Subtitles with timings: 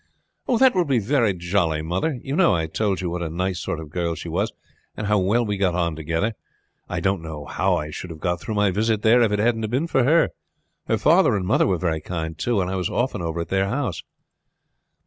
[0.57, 2.17] "That will be very jolly, mother.
[2.23, 4.51] You know I told you what a nice sort of girl she was,
[4.97, 6.33] and how well we got on together.
[6.89, 9.69] I don't know how I should have got through my visit there if it hadn't
[9.69, 10.29] been for her.
[10.87, 13.67] Her father and mother were very kind too, and I was often over at their
[13.69, 14.01] house."